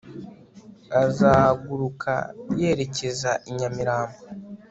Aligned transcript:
Azahaguruka 1.03 2.13
yerekeza 2.59 3.31
I 3.49 3.51
nyamirambo 3.57 4.19